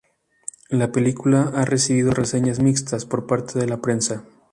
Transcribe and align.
La 0.69 0.91
película 0.91 1.51
ha 1.53 1.63
recibido 1.63 2.09
reseñas 2.09 2.59
mixtas 2.59 3.05
por 3.05 3.27
parte 3.27 3.59
de 3.59 3.67
la 3.67 3.81
prensa. 3.83 4.23